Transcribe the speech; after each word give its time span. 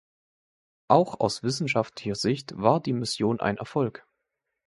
Auch 0.87 1.19
aus 1.19 1.43
wissenschaftlicher 1.43 2.15
Sicht 2.15 2.53
war 2.57 2.79
die 2.79 2.91
Mission 2.91 3.39
ein 3.39 3.57
Erfolg. 3.57 4.07